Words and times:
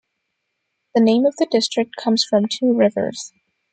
The 0.95 0.99
name 1.03 1.27
of 1.27 1.35
the 1.35 1.45
district 1.51 1.95
comes 1.95 2.23
from 2.27 2.47
two 2.49 2.73
rivers. 2.75 3.31